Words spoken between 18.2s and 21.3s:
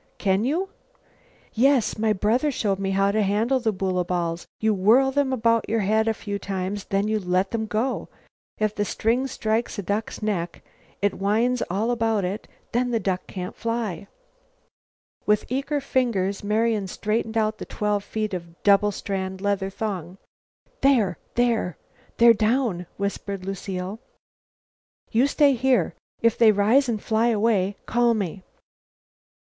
of double strand leather thong. "There!